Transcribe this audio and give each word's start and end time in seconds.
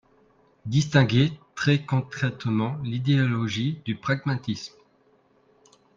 distinguer 0.65 1.31
très 1.53 1.85
concrètement 1.85 2.75
l’idéologie 2.81 3.81
du 3.85 3.93
pragmatisme. 3.95 4.73